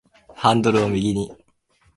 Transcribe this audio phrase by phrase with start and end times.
[0.33, 1.31] ハンドルを右に